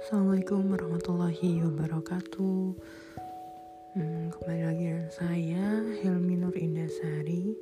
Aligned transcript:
Assalamualaikum 0.00 0.72
warahmatullahi 0.72 1.60
wabarakatuh. 1.60 2.72
Hmm, 3.92 4.32
Kembali 4.32 4.62
lagi 4.64 4.84
dengan 4.88 5.12
saya 5.12 5.64
Helmi 6.00 6.40
Nur 6.40 6.56
Indasari 6.56 7.52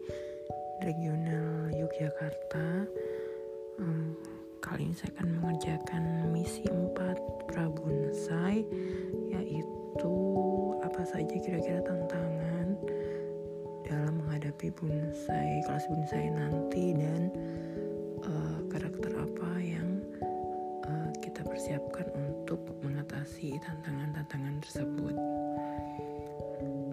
Regional 0.87 1.75
Yogyakarta. 1.75 2.87
Hmm, 3.83 4.15
Kali 4.63 4.87
ini 4.87 4.95
saya 4.95 5.19
akan 5.19 5.29
mengerjakan 5.43 6.05
misi 6.31 6.63
4 6.71 7.51
Prabunsai 7.51 8.63
Yaitu 9.35 10.15
apa 10.87 11.03
saja 11.11 11.35
kira-kira 11.43 11.83
tantangan 11.83 12.79
Dalam 13.83 14.15
menghadapi 14.23 14.71
bonsai 14.79 15.59
kelas 15.67 15.91
bonsai 15.91 16.31
nanti 16.31 16.95
Dan 16.95 17.35
uh, 21.59 21.67
kita 21.67 21.75
persiapkan 21.75 22.07
untuk 22.15 22.61
mengatasi 22.87 23.59
tantangan-tantangan 23.59 24.55
tersebut. 24.63 25.17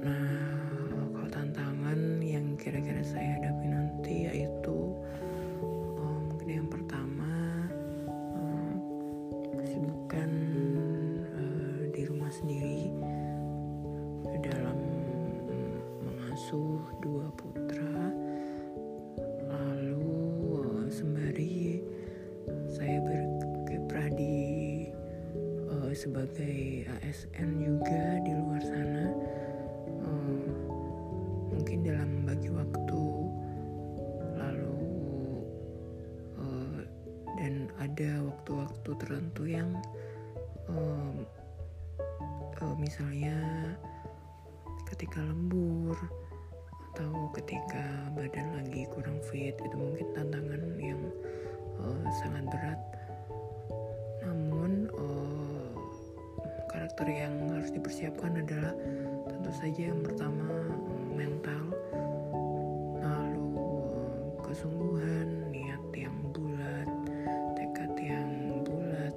Nah, 0.01 0.41
kalau 1.13 1.29
tantangan 1.29 1.99
yang 2.25 2.57
kira-kira 2.57 3.05
saya 3.05 3.37
hadapi 3.37 3.67
nanti 3.69 4.15
yaitu 4.25 4.89
um, 6.01 6.33
yang 6.49 6.65
pertama 6.65 7.29
um, 8.09 8.73
kesibukan 9.61 10.29
uh, 11.37 11.81
di 11.93 12.01
rumah 12.09 12.33
sendiri 12.33 12.89
dalam 14.41 14.81
mengasuh 16.01 16.81
dua 17.05 17.29
putra 17.37 17.94
sebagai 25.95 26.83
ASN 26.99 27.55
juga 27.63 28.19
di 28.19 28.31
luar 28.35 28.59
sana. 28.59 29.05
Uh, 30.03 30.51
mungkin 31.55 31.87
dalam 31.87 32.21
membagi 32.21 32.51
waktu 32.51 33.03
lalu 34.35 34.75
uh, 36.35 36.79
dan 37.39 37.71
ada 37.79 38.11
waktu-waktu 38.27 38.89
tertentu 38.99 39.43
yang 39.47 39.71
uh, 40.67 41.15
uh, 42.59 42.75
misalnya 42.75 43.39
ketika 44.91 45.23
lembur 45.23 45.95
atau 46.91 47.31
ketika 47.35 48.11
badan 48.15 48.55
lagi 48.55 48.83
kurang 48.91 49.19
fit 49.31 49.55
itu 49.55 49.75
mungkin 49.75 50.07
karakter 56.95 57.27
yang 57.27 57.51
harus 57.51 57.75
dipersiapkan 57.75 58.39
adalah 58.39 58.71
tentu 59.27 59.51
saja 59.51 59.91
yang 59.91 59.99
pertama 59.99 60.47
mental 61.11 61.75
lalu 63.03 63.51
uh, 63.59 64.31
kesungguhan 64.39 65.27
niat 65.51 65.83
yang 65.91 66.15
bulat 66.31 66.87
tekad 67.59 67.91
yang 67.99 68.63
bulat. 68.63 69.11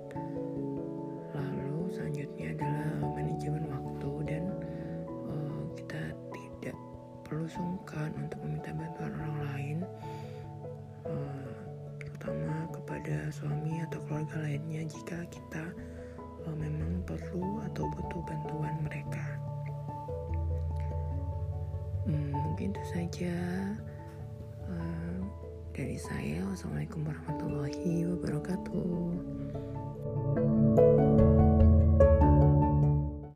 Lalu 1.39 1.87
selanjutnya 1.95 2.59
adalah 2.59 3.15
manajemen 3.15 3.71
waktu 3.71 4.11
dan 4.27 4.45
uh, 5.31 5.63
kita 5.79 6.03
tidak 6.35 6.75
perlu 7.23 7.47
sungkan 7.47 8.11
untuk 8.19 8.43
meminta 8.43 8.75
bantuan 8.75 9.15
orang 9.23 9.39
lain 9.55 9.79
uh, 11.07 11.55
terutama 12.03 12.67
kepada 12.75 13.31
suami 13.31 13.87
atau 13.87 14.03
keluarga 14.11 14.43
lainnya 14.43 14.83
jika 14.83 15.23
kita 15.31 15.68
atau 17.79 17.95
butuh 17.95 18.23
bantuan 18.27 18.75
mereka. 18.83 19.23
Hmm, 22.11 22.35
mungkin 22.35 22.75
itu 22.75 22.83
saja 22.91 23.35
uh, 24.67 25.23
dari 25.71 25.95
saya. 25.95 26.43
Wassalamualaikum 26.51 27.07
warahmatullahi 27.07 28.03
wabarakatuh. 28.03 28.98